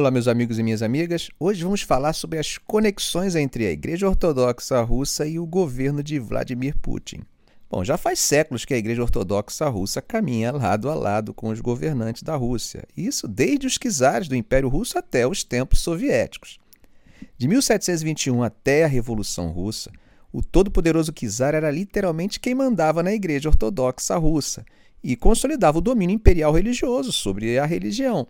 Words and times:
Olá, 0.00 0.10
meus 0.10 0.28
amigos 0.28 0.58
e 0.58 0.62
minhas 0.62 0.80
amigas. 0.80 1.28
Hoje 1.38 1.62
vamos 1.62 1.82
falar 1.82 2.14
sobre 2.14 2.38
as 2.38 2.56
conexões 2.56 3.36
entre 3.36 3.66
a 3.66 3.70
Igreja 3.70 4.08
Ortodoxa 4.08 4.80
Russa 4.80 5.26
e 5.26 5.38
o 5.38 5.44
governo 5.44 6.02
de 6.02 6.18
Vladimir 6.18 6.74
Putin. 6.78 7.20
Bom, 7.70 7.84
já 7.84 7.98
faz 7.98 8.18
séculos 8.18 8.64
que 8.64 8.72
a 8.72 8.78
Igreja 8.78 9.02
Ortodoxa 9.02 9.68
Russa 9.68 10.00
caminha 10.00 10.52
lado 10.52 10.88
a 10.88 10.94
lado 10.94 11.34
com 11.34 11.50
os 11.50 11.60
governantes 11.60 12.22
da 12.22 12.34
Rússia, 12.34 12.88
isso 12.96 13.28
desde 13.28 13.66
os 13.66 13.76
czares 13.76 14.26
do 14.26 14.34
Império 14.34 14.70
Russo 14.70 14.96
até 14.96 15.26
os 15.26 15.44
tempos 15.44 15.80
soviéticos. 15.80 16.58
De 17.36 17.46
1721 17.46 18.42
até 18.42 18.84
a 18.84 18.88
Revolução 18.88 19.50
Russa, 19.50 19.92
o 20.32 20.40
todo-poderoso 20.42 21.12
czar 21.12 21.54
era 21.54 21.70
literalmente 21.70 22.40
quem 22.40 22.54
mandava 22.54 23.02
na 23.02 23.12
Igreja 23.12 23.50
Ortodoxa 23.50 24.16
Russa 24.16 24.64
e 25.04 25.14
consolidava 25.14 25.76
o 25.76 25.82
domínio 25.82 26.14
imperial 26.14 26.54
religioso 26.54 27.12
sobre 27.12 27.58
a 27.58 27.66
religião 27.66 28.26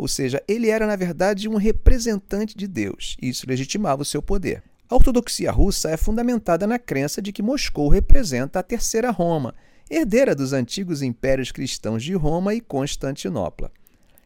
ou 0.00 0.08
seja, 0.08 0.42
ele 0.48 0.70
era, 0.70 0.86
na 0.86 0.96
verdade, 0.96 1.46
um 1.46 1.56
representante 1.56 2.56
de 2.56 2.66
Deus, 2.66 3.18
e 3.20 3.28
isso 3.28 3.44
legitimava 3.46 4.00
o 4.00 4.04
seu 4.04 4.22
poder. 4.22 4.62
A 4.88 4.94
ortodoxia 4.94 5.52
russa 5.52 5.90
é 5.90 5.96
fundamentada 5.98 6.66
na 6.66 6.78
crença 6.78 7.20
de 7.20 7.30
que 7.30 7.42
Moscou 7.42 7.86
representa 7.86 8.58
a 8.58 8.62
Terceira 8.62 9.10
Roma, 9.10 9.54
herdeira 9.90 10.34
dos 10.34 10.54
antigos 10.54 11.02
impérios 11.02 11.52
cristãos 11.52 12.02
de 12.02 12.14
Roma 12.14 12.54
e 12.54 12.62
Constantinopla. 12.62 13.70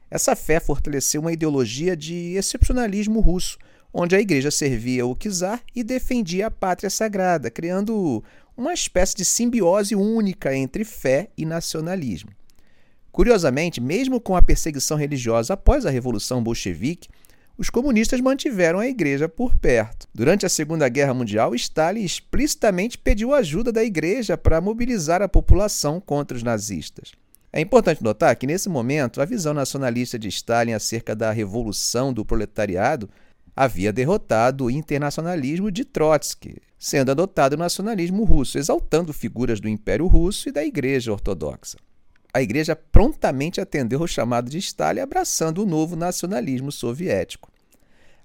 Essa 0.09 0.37
fé 0.37 0.61
fortaleceu 0.61 1.21
uma 1.21 1.33
ideologia 1.33 1.97
de 1.97 2.37
excepcionalismo 2.37 3.19
russo, 3.19 3.59
onde 3.93 4.15
a 4.15 4.21
igreja 4.21 4.53
servia 4.53 5.05
o 5.05 5.17
czar 5.17 5.61
e 5.75 5.83
defendia 5.83 6.47
a 6.47 6.51
pátria 6.53 6.89
sagrada, 6.89 7.51
criando 7.51 8.23
uma 8.57 8.73
espécie 8.73 9.17
de 9.17 9.25
simbiose 9.25 9.97
única 9.97 10.55
entre 10.55 10.85
fé 10.85 11.31
e 11.37 11.45
nacionalismo. 11.45 12.31
Curiosamente, 13.15 13.81
mesmo 13.81 14.21
com 14.21 14.35
a 14.35 14.43
perseguição 14.43 14.97
religiosa 14.97 15.55
após 15.55 15.87
a 15.87 15.91
Revolução 15.91 16.43
Bolchevique, 16.43 17.09
os 17.57 17.71
comunistas 17.71 18.21
mantiveram 18.21 18.81
a 18.81 18.89
igreja 18.89 19.29
por 19.29 19.55
perto. 19.55 20.09
Durante 20.13 20.45
a 20.45 20.49
Segunda 20.49 20.89
Guerra 20.89 21.15
Mundial, 21.15 21.55
Stalin 21.55 22.03
explicitamente 22.03 22.99
pediu 22.99 23.33
ajuda 23.33 23.71
da 23.71 23.85
igreja 23.85 24.37
para 24.37 24.61
mobilizar 24.61 25.23
a 25.23 25.29
população 25.29 26.01
contra 26.01 26.37
os 26.37 26.43
nazistas. 26.43 27.13
É 27.53 27.61
importante 27.61 28.03
notar 28.03 28.35
que, 28.35 28.49
nesse 28.49 28.69
momento, 28.69 29.23
a 29.23 29.25
visão 29.25 29.55
nacionalista 29.55 30.19
de 30.19 30.27
Stalin 30.27 30.73
acerca 30.73 31.15
da 31.15 31.31
revolução 31.31 32.13
do 32.13 32.25
proletariado 32.25 33.09
havia 33.55 33.93
derrotado 33.93 34.65
o 34.65 34.71
internacionalismo 34.73 35.71
de 35.71 35.85
Trotsky, 35.85 36.57
sendo 36.77 37.13
adotado 37.13 37.55
o 37.55 37.59
nacionalismo 37.61 38.25
russo, 38.25 38.59
exaltando 38.59 39.13
figuras 39.13 39.61
do 39.61 39.69
Império 39.69 40.09
Russo 40.09 40.49
e 40.49 40.53
da 40.53 40.65
Igreja 40.65 41.13
Ortodoxa 41.13 41.77
a 42.35 42.43
igreja 42.43 42.75
prontamente 42.75 43.61
atendeu 43.61 44.01
ao 44.01 44.09
chamado 44.09 44.51
de 44.51 44.59
Stalin, 44.59 44.99
abraçando 44.99 45.63
o 45.63 45.67
novo 45.67 45.95
nacionalismo 45.95 46.73
soviético. 46.73 47.49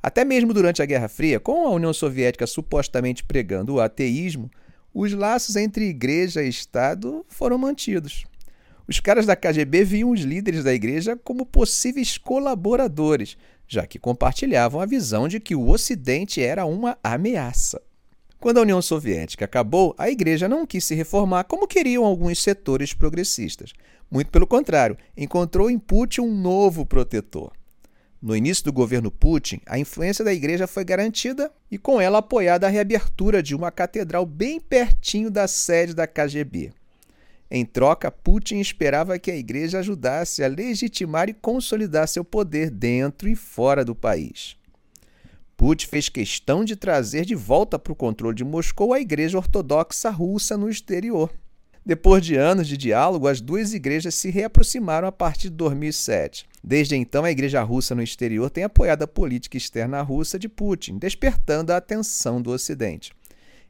Até 0.01 0.25
mesmo 0.25 0.51
durante 0.51 0.81
a 0.81 0.85
Guerra 0.85 1.07
Fria, 1.07 1.39
com 1.39 1.67
a 1.67 1.69
União 1.69 1.93
Soviética 1.93 2.47
supostamente 2.47 3.23
pregando 3.23 3.75
o 3.75 3.79
ateísmo, 3.79 4.49
os 4.91 5.13
laços 5.13 5.55
entre 5.55 5.89
igreja 5.89 6.41
e 6.41 6.49
Estado 6.49 7.23
foram 7.29 7.59
mantidos. 7.59 8.25
Os 8.87 8.99
caras 8.99 9.27
da 9.27 9.35
KGB 9.35 9.83
viam 9.83 10.09
os 10.09 10.21
líderes 10.21 10.63
da 10.63 10.73
igreja 10.73 11.15
como 11.15 11.45
possíveis 11.45 12.17
colaboradores, 12.17 13.37
já 13.67 13.85
que 13.85 13.99
compartilhavam 13.99 14.81
a 14.81 14.87
visão 14.87 15.27
de 15.27 15.39
que 15.39 15.53
o 15.53 15.69
Ocidente 15.69 16.41
era 16.41 16.65
uma 16.65 16.97
ameaça. 17.03 17.79
Quando 18.39 18.59
a 18.59 18.61
União 18.61 18.81
Soviética 18.81 19.43
acabou, 19.43 19.93
a 19.97 20.09
igreja 20.09 20.47
não 20.47 20.65
quis 20.65 20.85
se 20.85 20.95
reformar 20.95 21.43
como 21.43 21.67
queriam 21.67 22.05
alguns 22.05 22.41
setores 22.41 22.93
progressistas. 22.93 23.73
Muito 24.09 24.31
pelo 24.31 24.47
contrário, 24.47 24.97
encontrou 25.17 25.69
em 25.69 25.77
Putin 25.77 26.21
um 26.21 26.33
novo 26.33 26.85
protetor. 26.85 27.51
No 28.21 28.35
início 28.35 28.63
do 28.63 28.71
governo 28.71 29.11
Putin, 29.11 29.59
a 29.65 29.77
influência 29.77 30.23
da 30.23 30.33
igreja 30.33 30.67
foi 30.67 30.85
garantida 30.85 31.51
e, 31.69 31.77
com 31.77 31.99
ela, 31.99 32.19
apoiada 32.19 32.65
a 32.65 32.69
reabertura 32.69 33.43
de 33.43 33.53
uma 33.53 33.71
catedral 33.71 34.25
bem 34.25 34.57
pertinho 34.57 35.29
da 35.29 35.45
sede 35.45 35.93
da 35.93 36.07
KGB. 36.07 36.71
Em 37.51 37.65
troca, 37.65 38.09
Putin 38.09 38.59
esperava 38.59 39.19
que 39.19 39.31
a 39.31 39.35
igreja 39.35 39.79
ajudasse 39.79 40.43
a 40.43 40.47
legitimar 40.47 41.27
e 41.27 41.33
consolidar 41.33 42.07
seu 42.07 42.23
poder 42.23 42.69
dentro 42.69 43.27
e 43.27 43.35
fora 43.35 43.83
do 43.83 43.95
país. 43.95 44.58
Putin 45.59 45.87
fez 45.87 46.07
questão 46.07 46.63
de 46.63 46.73
trazer 46.73 47.25
de 47.25 47.35
volta 47.35 47.77
para 47.77 47.91
o 47.91 47.95
controle 47.95 48.33
de 48.33 48.45
Moscou 48.45 48.93
a 48.93 49.01
Igreja 49.01 49.37
Ortodoxa 49.37 50.09
Russa 50.09 50.55
no 50.55 50.69
exterior. 50.69 51.29
Depois 51.85 52.25
de 52.25 52.37
anos 52.37 52.65
de 52.65 52.77
diálogo, 52.77 53.27
as 53.27 53.41
duas 53.41 53.73
igrejas 53.73 54.15
se 54.15 54.29
reaproximaram 54.29 55.05
a 55.05 55.11
partir 55.11 55.49
de 55.49 55.57
2007. 55.57 56.45
Desde 56.63 56.95
então, 56.95 57.25
a 57.25 57.31
Igreja 57.31 57.61
Russa 57.61 57.93
no 57.93 58.01
exterior 58.01 58.49
tem 58.49 58.63
apoiado 58.63 59.03
a 59.03 59.07
política 59.07 59.57
externa 59.57 60.01
russa 60.01 60.39
de 60.39 60.47
Putin, 60.47 60.97
despertando 60.97 61.73
a 61.73 61.77
atenção 61.77 62.41
do 62.41 62.51
Ocidente. 62.51 63.11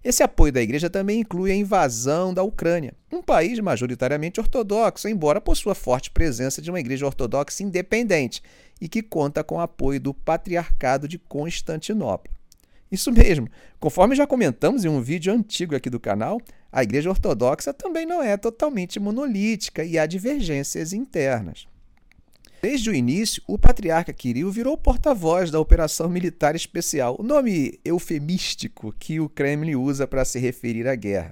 Esse 0.01 0.23
apoio 0.23 0.53
da 0.53 0.61
Igreja 0.61 0.89
também 0.89 1.19
inclui 1.19 1.51
a 1.51 1.55
invasão 1.55 2.33
da 2.33 2.41
Ucrânia, 2.41 2.93
um 3.11 3.21
país 3.21 3.59
majoritariamente 3.59 4.39
ortodoxo, 4.39 5.09
embora 5.09 5.41
possua 5.41 5.75
forte 5.75 6.09
presença 6.09 6.61
de 6.61 6.69
uma 6.69 6.79
Igreja 6.79 7.05
Ortodoxa 7.05 7.63
independente 7.63 8.41
e 8.79 8.87
que 8.87 9.03
conta 9.03 9.43
com 9.43 9.55
o 9.55 9.59
apoio 9.59 9.99
do 9.99 10.13
Patriarcado 10.13 11.05
de 11.05 11.17
Constantinopla. 11.17 12.31
Isso 12.89 13.11
mesmo, 13.11 13.49
conforme 13.77 14.15
já 14.15 14.25
comentamos 14.25 14.85
em 14.85 14.87
um 14.87 15.01
vídeo 15.01 15.33
antigo 15.33 15.75
aqui 15.75 15.89
do 15.89 15.99
canal, 15.99 16.39
a 16.71 16.81
Igreja 16.81 17.09
Ortodoxa 17.09 17.73
também 17.73 18.05
não 18.05 18.23
é 18.23 18.37
totalmente 18.37 19.01
monolítica 19.01 19.83
e 19.83 19.99
há 19.99 20.05
divergências 20.05 20.93
internas. 20.93 21.67
Desde 22.61 22.89
o 22.89 22.93
início, 22.93 23.41
o 23.47 23.57
patriarca 23.57 24.11
Kirill 24.11 24.51
virou 24.51 24.77
porta-voz 24.77 25.49
da 25.49 25.59
Operação 25.61 26.09
Militar 26.09 26.57
Especial, 26.57 27.15
o 27.17 27.23
nome 27.23 27.79
eufemístico 27.85 28.93
que 28.99 29.17
o 29.17 29.29
Kremlin 29.29 29.75
usa 29.75 30.05
para 30.05 30.25
se 30.25 30.39
referir 30.39 30.85
à 30.85 30.93
guerra. 30.93 31.31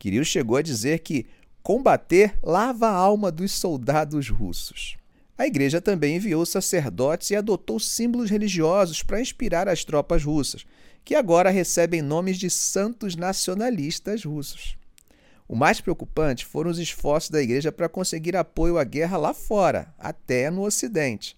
Kirill 0.00 0.24
chegou 0.24 0.56
a 0.56 0.62
dizer 0.62 0.98
que 0.98 1.26
combater 1.62 2.36
lava 2.42 2.88
a 2.88 2.92
alma 2.92 3.30
dos 3.30 3.52
soldados 3.52 4.28
russos. 4.28 4.96
A 5.38 5.46
igreja 5.46 5.80
também 5.80 6.16
enviou 6.16 6.44
sacerdotes 6.44 7.30
e 7.30 7.36
adotou 7.36 7.78
símbolos 7.78 8.28
religiosos 8.28 9.00
para 9.00 9.20
inspirar 9.20 9.68
as 9.68 9.84
tropas 9.84 10.24
russas, 10.24 10.66
que 11.04 11.14
agora 11.14 11.50
recebem 11.50 12.02
nomes 12.02 12.36
de 12.36 12.50
santos 12.50 13.14
nacionalistas 13.14 14.24
russos. 14.24 14.76
O 15.54 15.56
mais 15.56 15.80
preocupante 15.80 16.44
foram 16.44 16.68
os 16.68 16.80
esforços 16.80 17.30
da 17.30 17.40
igreja 17.40 17.70
para 17.70 17.88
conseguir 17.88 18.34
apoio 18.34 18.76
à 18.76 18.82
guerra 18.82 19.16
lá 19.16 19.32
fora, 19.32 19.94
até 19.96 20.50
no 20.50 20.62
Ocidente. 20.62 21.36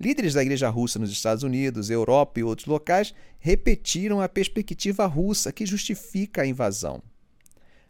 Líderes 0.00 0.34
da 0.34 0.42
igreja 0.42 0.68
russa 0.68 0.98
nos 0.98 1.12
Estados 1.12 1.44
Unidos, 1.44 1.88
Europa 1.88 2.40
e 2.40 2.42
outros 2.42 2.66
locais 2.66 3.14
repetiram 3.38 4.20
a 4.20 4.28
perspectiva 4.28 5.06
russa 5.06 5.52
que 5.52 5.64
justifica 5.64 6.42
a 6.42 6.46
invasão. 6.46 7.00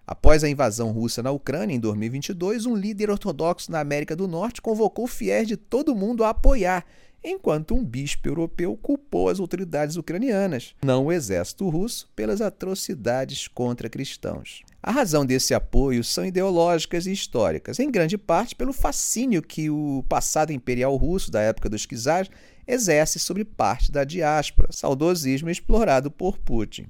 Após 0.07 0.45
a 0.45 0.49
invasão 0.51 0.93
russa 0.93 1.23
na 1.23 1.31
Ucrânia 1.31 1.75
em 1.75 1.81
2022, 1.81 2.67
um 2.67 2.77
líder 2.77 3.09
ortodoxo 3.09 3.73
na 3.73 3.81
América 3.81 4.15
do 4.15 4.29
Norte 4.29 4.61
convocou 4.61 5.07
fiéis 5.07 5.49
de 5.49 5.57
todo 5.57 5.97
mundo 5.97 6.23
a 6.23 6.29
apoiar, 6.29 6.85
enquanto 7.25 7.75
um 7.75 7.83
bispo 7.83 8.29
europeu 8.29 8.77
culpou 8.77 9.31
as 9.31 9.41
autoridades 9.41 9.97
ucranianas, 9.97 10.75
não 10.85 11.07
o 11.07 11.13
exército 11.13 11.67
russo, 11.71 12.11
pelas 12.15 12.43
atrocidades 12.43 13.49
contra 13.49 13.89
cristãos. 13.89 14.63
A 14.87 14.93
razão 14.93 15.27
desse 15.27 15.53
apoio 15.53 16.05
são 16.05 16.25
ideológicas 16.25 17.09
e 17.09 17.13
históricas, 17.13 17.81
em 17.81 17.91
grande 17.91 18.17
parte 18.17 18.55
pelo 18.55 18.73
fascínio 18.73 19.43
que 19.43 19.69
o 19.69 20.05
passado 20.09 20.53
imperial 20.53 20.95
russo 20.95 21.29
da 21.29 21.41
época 21.41 21.69
dos 21.69 21.85
czares 21.85 22.31
exerce 22.69 23.19
sobre 23.19 23.45
parte 23.45 23.91
da 23.91 24.05
diáspora, 24.05 24.69
saudosismo 24.71 25.51
explorado 25.51 26.09
por 26.09 26.39
Putin. 26.39 26.87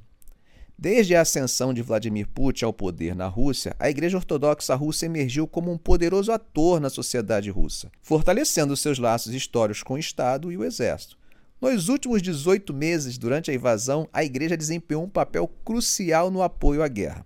Desde 0.79 1.17
a 1.17 1.23
ascensão 1.23 1.73
de 1.73 1.81
Vladimir 1.81 2.29
Putin 2.29 2.67
ao 2.67 2.73
poder 2.75 3.17
na 3.17 3.29
Rússia, 3.29 3.75
a 3.79 3.89
Igreja 3.89 4.19
Ortodoxa 4.19 4.75
Russa 4.75 5.07
emergiu 5.07 5.47
como 5.47 5.73
um 5.73 5.79
poderoso 5.79 6.31
ator 6.31 6.79
na 6.79 6.91
sociedade 6.91 7.49
russa, 7.49 7.91
fortalecendo 8.03 8.77
seus 8.77 8.99
laços 8.99 9.33
históricos 9.33 9.83
com 9.83 9.95
o 9.95 9.99
Estado 9.99 10.53
e 10.53 10.59
o 10.59 10.65
Exército. 10.65 11.17
Nos 11.59 11.89
últimos 11.89 12.21
18 12.21 12.75
meses, 12.75 13.17
durante 13.17 13.51
a 13.51 13.55
invasão, 13.55 14.07
a 14.13 14.23
Igreja 14.23 14.55
desempenhou 14.55 15.03
um 15.03 15.09
papel 15.09 15.51
crucial 15.65 16.31
no 16.31 16.43
apoio 16.43 16.83
à 16.83 16.89
guerra. 16.89 17.25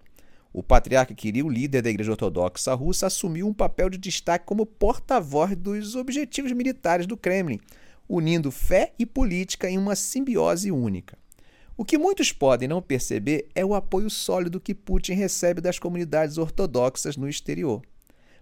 O 0.53 0.63
patriarca 0.63 1.15
Kirill, 1.15 1.49
líder 1.49 1.83
da 1.83 1.91
Igreja 1.91 2.11
Ortodoxa 2.11 2.75
Russa, 2.75 3.07
assumiu 3.07 3.47
um 3.47 3.55
papel 3.55 3.89
de 3.89 3.97
destaque 3.97 4.45
como 4.45 4.67
porta-voz 4.67 5.57
dos 5.57 5.95
objetivos 5.95 6.51
militares 6.51 7.07
do 7.07 7.17
Kremlin, 7.17 7.61
unindo 8.09 8.51
fé 8.51 8.93
e 8.99 9.07
política 9.07 9.71
em 9.71 9.79
uma 9.79 9.95
simbiose 9.95 10.73
única. 10.73 11.17
O 11.77 11.85
que 11.85 11.97
muitos 11.97 12.33
podem 12.33 12.69
não 12.69 12.83
perceber 12.83 13.49
é 13.55 13.65
o 13.65 13.75
apoio 13.75 14.11
sólido 14.11 14.61
que 14.61 14.75
Putin 14.75 15.13
recebe 15.13 15.61
das 15.61 15.79
comunidades 15.79 16.37
ortodoxas 16.37 17.17
no 17.17 17.29
exterior. 17.29 17.81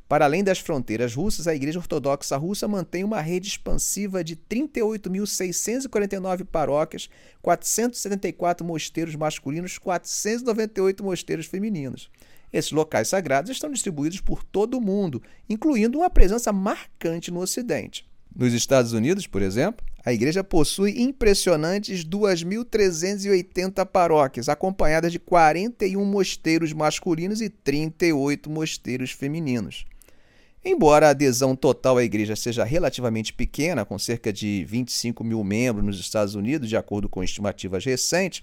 Para 0.08 0.24
além 0.24 0.42
das 0.42 0.58
fronteiras 0.58 1.14
russas, 1.14 1.46
a 1.46 1.54
Igreja 1.54 1.78
Ortodoxa 1.78 2.34
Russa 2.38 2.66
mantém 2.66 3.04
uma 3.04 3.20
rede 3.20 3.46
expansiva 3.46 4.24
de 4.24 4.36
38.649 4.36 6.46
paróquias, 6.46 7.10
474 7.42 8.66
mosteiros 8.66 9.14
masculinos, 9.14 9.76
498 9.76 11.04
mosteiros 11.04 11.44
femininos. 11.44 12.10
Esses 12.50 12.72
locais 12.72 13.08
sagrados 13.08 13.50
estão 13.50 13.70
distribuídos 13.70 14.22
por 14.22 14.42
todo 14.42 14.78
o 14.78 14.80
mundo, 14.80 15.22
incluindo 15.46 15.98
uma 15.98 16.08
presença 16.08 16.54
marcante 16.54 17.30
no 17.30 17.40
Ocidente. 17.40 18.08
Nos 18.34 18.54
Estados 18.54 18.94
Unidos, 18.94 19.26
por 19.26 19.42
exemplo, 19.42 19.84
A 20.04 20.12
igreja 20.12 20.42
possui 20.42 21.02
impressionantes 21.02 22.02
2.380 22.02 23.84
paróquias, 23.84 24.48
acompanhadas 24.48 25.12
de 25.12 25.18
41 25.18 26.02
mosteiros 26.02 26.72
masculinos 26.72 27.42
e 27.42 27.50
38 27.50 28.48
mosteiros 28.48 29.10
femininos. 29.10 29.84
Embora 30.64 31.06
a 31.06 31.10
adesão 31.10 31.54
total 31.54 31.98
à 31.98 32.04
igreja 32.04 32.34
seja 32.34 32.64
relativamente 32.64 33.32
pequena, 33.32 33.84
com 33.84 33.98
cerca 33.98 34.32
de 34.32 34.64
25 34.64 35.22
mil 35.22 35.42
membros 35.44 35.84
nos 35.84 36.00
Estados 36.00 36.34
Unidos, 36.34 36.68
de 36.68 36.76
acordo 36.76 37.08
com 37.08 37.22
estimativas 37.22 37.84
recentes, 37.84 38.42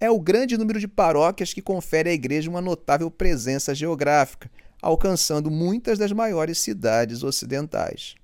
é 0.00 0.10
o 0.10 0.20
grande 0.20 0.56
número 0.56 0.78
de 0.78 0.86
paróquias 0.86 1.52
que 1.52 1.62
confere 1.62 2.10
à 2.10 2.12
igreja 2.12 2.50
uma 2.50 2.60
notável 2.60 3.10
presença 3.10 3.74
geográfica, 3.74 4.50
alcançando 4.80 5.50
muitas 5.50 5.98
das 5.98 6.12
maiores 6.12 6.58
cidades 6.58 7.22
ocidentais. 7.22 8.14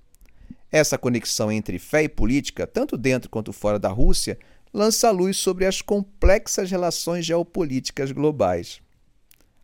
Essa 0.70 0.98
conexão 0.98 1.50
entre 1.50 1.78
fé 1.78 2.04
e 2.04 2.08
política, 2.08 2.66
tanto 2.66 2.96
dentro 2.96 3.30
quanto 3.30 3.52
fora 3.52 3.78
da 3.78 3.88
Rússia, 3.88 4.38
lança 4.72 5.10
luz 5.10 5.36
sobre 5.36 5.66
as 5.66 5.80
complexas 5.80 6.70
relações 6.70 7.24
geopolíticas 7.24 8.12
globais. 8.12 8.80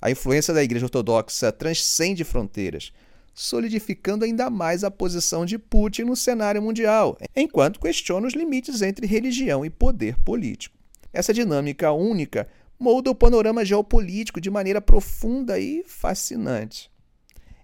A 0.01 0.11
influência 0.11 0.55
da 0.55 0.63
Igreja 0.63 0.87
Ortodoxa 0.87 1.53
transcende 1.53 2.25
fronteiras, 2.25 2.93
solidificando 3.41 4.25
ainda 4.25 4.51
mais 4.51 4.85
a 4.85 4.91
posição 4.91 5.47
de 5.47 5.59
Putin 5.59 6.03
no 6.03 6.15
cenário 6.15 6.61
mundial, 6.61 7.17
enquanto 7.35 7.81
questiona 7.81 8.27
os 8.27 8.35
limites 8.35 8.83
entre 8.83 9.07
religião 9.07 9.65
e 9.65 9.71
poder 9.71 10.19
político. 10.19 10.77
Essa 11.11 11.33
dinâmica 11.33 11.91
única 11.91 12.47
molda 12.79 13.11
o 13.11 13.15
panorama 13.15 13.65
geopolítico 13.65 14.41
de 14.43 14.51
maneira 14.51 14.81
profunda 14.81 15.59
e 15.59 15.83
fascinante. 15.87 16.91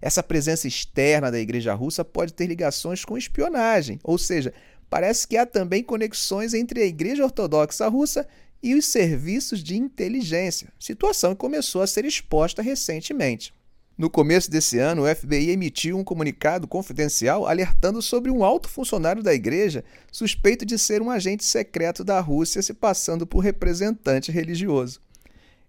Essa 0.01 0.23
presença 0.23 0.67
externa 0.67 1.31
da 1.31 1.39
Igreja 1.39 1.75
Russa 1.75 2.03
pode 2.03 2.33
ter 2.33 2.47
ligações 2.47 3.05
com 3.05 3.15
espionagem, 3.15 3.99
ou 4.03 4.17
seja, 4.17 4.53
parece 4.89 5.27
que 5.27 5.37
há 5.37 5.45
também 5.45 5.83
conexões 5.83 6.55
entre 6.55 6.81
a 6.81 6.85
Igreja 6.85 7.23
Ortodoxa 7.23 7.87
Russa 7.87 8.27
e 8.63 8.73
os 8.73 8.85
serviços 8.85 9.63
de 9.63 9.77
inteligência, 9.77 10.69
situação 10.79 11.35
que 11.35 11.39
começou 11.39 11.83
a 11.83 11.87
ser 11.87 12.03
exposta 12.03 12.63
recentemente. 12.63 13.53
No 13.97 14.11
começo 14.11 14.51
desse 14.51 14.77
ano, 14.77 15.05
o 15.05 15.15
FBI 15.15 15.49
emitiu 15.49 15.97
um 15.97 16.03
comunicado 16.03 16.67
confidencial 16.67 17.47
alertando 17.47 17.99
sobre 17.99 18.29
um 18.29 18.43
alto 18.43 18.69
funcionário 18.69 19.23
da 19.23 19.33
igreja 19.33 19.83
suspeito 20.11 20.63
de 20.63 20.77
ser 20.77 21.01
um 21.01 21.09
agente 21.09 21.43
secreto 21.43 22.03
da 22.03 22.19
Rússia 22.19 22.61
se 22.61 22.75
passando 22.75 23.25
por 23.25 23.39
representante 23.39 24.31
religioso. 24.31 25.01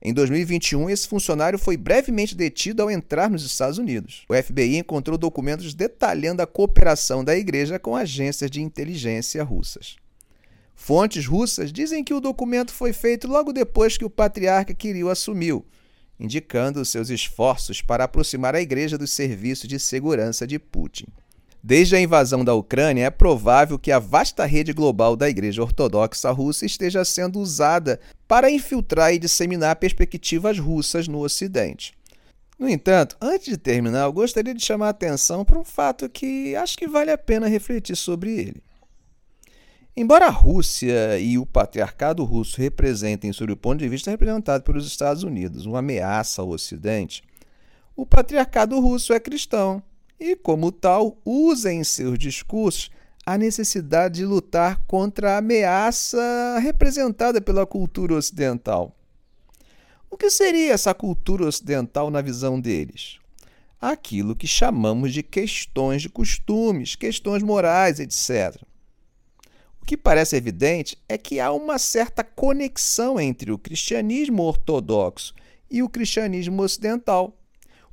Em 0.03 0.13
2021, 0.13 0.91
esse 0.91 1.09
funcionário 1.09 1.59
foi 1.59 1.79
brevemente 1.79 2.35
detido 2.35 2.83
ao 2.83 2.91
entrar 2.91 3.31
nos 3.31 3.47
Estados 3.47 3.79
Unidos. 3.79 4.27
O 4.29 4.35
FBI 4.35 4.77
encontrou 4.77 5.17
documentos 5.17 5.73
detalhando 5.73 6.43
a 6.43 6.47
cooperação 6.47 7.25
da 7.25 7.35
igreja 7.35 7.79
com 7.79 7.97
agências 7.97 8.51
de 8.51 8.61
inteligência 8.61 9.43
russas. 9.43 9.97
Fontes 10.75 11.27
russas 11.27 11.73
dizem 11.73 12.05
que 12.05 12.13
o 12.13 12.21
documento 12.21 12.75
foi 12.75 12.93
feito 12.93 13.27
logo 13.27 13.55
depois 13.55 13.97
que 13.97 14.05
o 14.05 14.11
patriarca 14.11 14.75
Kirill 14.75 15.09
assumiu, 15.09 15.65
indicando 16.19 16.85
seus 16.85 17.11
esforços 17.11 17.81
para 17.83 18.05
aproximar 18.05 18.55
a 18.55 18.61
igreja 18.61 18.99
dos 18.99 19.11
serviços 19.11 19.69
de 19.69 19.79
segurança 19.79 20.47
de 20.47 20.59
Putin. 20.59 21.07
Desde 21.63 21.97
a 21.97 22.01
invasão 22.01 22.45
da 22.45 22.55
Ucrânia, 22.55 23.07
é 23.07 23.11
provável 23.11 23.79
que 23.79 23.91
a 23.91 23.99
vasta 23.99 24.45
rede 24.45 24.73
global 24.73 25.17
da 25.17 25.29
Igreja 25.29 25.63
Ortodoxa 25.63 26.31
Russa 26.31 26.65
esteja 26.65 27.05
sendo 27.05 27.41
usada 27.41 27.99
para 28.29 28.51
infiltrar 28.51 29.13
e 29.13 29.19
disseminar 29.19 29.77
perspectivas 29.77 30.59
russas 30.59 31.09
no 31.09 31.19
Ocidente. 31.19 31.99
No 32.59 32.69
entanto, 32.69 33.17
antes 33.21 33.47
de 33.47 33.57
terminar, 33.57 34.05
eu 34.05 34.13
gostaria 34.13 34.55
de 34.55 34.65
chamar 34.65 34.87
a 34.87 34.91
atenção 34.91 35.45
para 35.45 35.59
um 35.59 35.65
fato 35.65 36.09
que 36.09 36.57
acho 36.57 36.77
que 36.77 36.89
vale 36.89 37.11
a 37.11 37.19
pena 37.19 37.49
refletir 37.49 37.97
sobre 37.97 38.33
ele. 38.33 38.63
Embora 40.01 40.27
a 40.27 40.31
Rússia 40.31 41.19
e 41.19 41.39
o 41.39 41.45
patriarcado 41.45 42.23
russo 42.23 42.61
representem, 42.61 43.33
sob 43.33 43.51
o 43.51 43.57
ponto 43.57 43.81
de 43.81 43.89
vista 43.89 44.13
representado 44.13 44.63
pelos 44.63 44.87
Estados 44.87 45.25
Unidos, 45.25 45.67
uma 45.67 45.81
ameaça 45.81 46.41
ao 46.41 46.51
Ocidente, 46.51 47.21
o 47.97 48.07
patriarcado 48.07 48.79
russo 48.79 49.13
é 49.13 49.19
cristão 49.19 49.83
e, 50.21 50.37
como 50.37 50.71
tal, 50.71 51.19
usa 51.25 51.73
em 51.73 51.83
seus 51.83 52.17
discursos 52.17 52.93
a 53.27 53.37
necessidade 53.37 54.21
de 54.21 54.25
lutar 54.25 54.81
contra 54.87 55.35
a 55.35 55.39
ameaça 55.39 56.61
representada 56.63 57.41
pela 57.41 57.67
cultura 57.67 58.15
ocidental. 58.15 58.95
O 60.09 60.17
que 60.17 60.31
seria 60.31 60.75
essa 60.75 60.95
cultura 60.95 61.45
ocidental 61.45 62.09
na 62.09 62.23
visão 62.23 62.61
deles? 62.61 63.19
Aquilo 63.81 64.37
que 64.37 64.47
chamamos 64.47 65.13
de 65.13 65.25
questões 65.25 66.03
de 66.03 66.09
costumes, 66.09 66.95
questões 66.95 67.43
morais, 67.43 67.99
etc. 67.99 68.63
Que 69.89 69.97
parece 69.97 70.37
evidente 70.37 70.99
é 71.09 71.17
que 71.17 71.41
há 71.41 71.51
uma 71.51 71.79
certa 71.79 72.23
conexão 72.23 73.19
entre 73.19 73.51
o 73.51 73.57
cristianismo 73.57 74.43
ortodoxo 74.43 75.33
e 75.71 75.83
o 75.83 75.89
cristianismo 75.89 76.63
ocidental. 76.63 77.35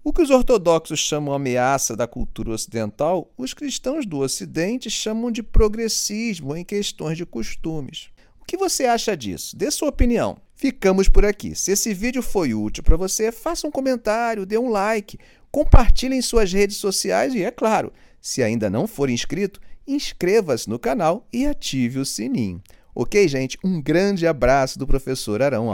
O 0.03 0.11
que 0.11 0.21
os 0.21 0.29
ortodoxos 0.29 0.99
chamam 0.99 1.33
ameaça 1.33 1.95
da 1.95 2.05
cultura 2.05 2.51
ocidental, 2.51 3.31
os 3.37 3.53
cristãos 3.53 4.05
do 4.05 4.19
Ocidente 4.19 4.89
chamam 4.89 5.31
de 5.31 5.41
progressismo 5.41 6.53
em 6.53 6.65
questões 6.65 7.15
de 7.15 7.25
costumes. 7.25 8.09
O 8.41 8.45
que 8.45 8.57
você 8.57 8.83
acha 8.83 9.15
disso? 9.15 9.55
Dê 9.55 9.71
sua 9.71 9.87
opinião. 9.87 10.35
Ficamos 10.53 11.07
por 11.07 11.23
aqui. 11.23 11.55
Se 11.55 11.71
esse 11.71 11.93
vídeo 11.93 12.21
foi 12.21 12.53
útil 12.53 12.83
para 12.83 12.97
você, 12.97 13.31
faça 13.31 13.65
um 13.65 13.71
comentário, 13.71 14.45
dê 14.45 14.57
um 14.57 14.69
like, 14.69 15.17
compartilhe 15.49 16.17
em 16.17 16.21
suas 16.21 16.51
redes 16.51 16.75
sociais 16.75 17.33
e, 17.33 17.41
é 17.41 17.51
claro, 17.51 17.93
se 18.25 18.41
ainda 18.41 18.71
não 18.71 18.87
for 18.87 19.07
inscrito, 19.07 19.61
inscreva-se 19.87 20.67
no 20.67 20.79
canal 20.79 21.27
e 21.31 21.45
ative 21.45 21.99
o 21.99 22.05
sininho. 22.05 22.59
Ok, 22.95 23.27
gente? 23.27 23.55
Um 23.63 23.79
grande 23.79 24.25
abraço 24.25 24.79
do 24.79 24.87
professor 24.87 25.43
Arão. 25.43 25.63